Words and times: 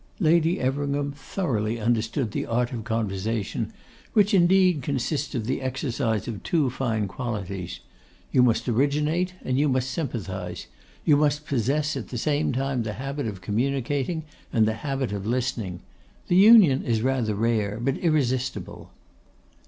Lady 0.19 0.59
Everingham 0.59 1.11
thoroughly 1.11 1.77
understood 1.79 2.31
the 2.31 2.47
art 2.47 2.71
of 2.73 2.83
conversation, 2.83 3.71
which, 4.13 4.33
indeed, 4.33 4.81
consists 4.81 5.35
of 5.35 5.45
the 5.45 5.61
exercise 5.61 6.27
of 6.27 6.41
two 6.41 6.71
fine 6.71 7.07
qualities. 7.07 7.81
You 8.31 8.41
must 8.41 8.67
originate, 8.67 9.35
and 9.43 9.59
you 9.59 9.69
must 9.69 9.91
sympathise; 9.91 10.65
you 11.05 11.17
must 11.17 11.45
possess 11.45 11.95
at 11.95 12.07
the 12.07 12.17
same 12.17 12.51
time 12.51 12.81
the 12.81 12.93
habit 12.93 13.27
of 13.27 13.41
communicating 13.41 14.23
and 14.51 14.65
the 14.67 14.73
habit 14.81 15.11
of 15.11 15.27
listening. 15.27 15.81
The 16.29 16.35
union 16.35 16.81
is 16.81 17.03
rather 17.03 17.35
rare, 17.35 17.79
but 17.79 17.97
irresistible. 17.99 18.89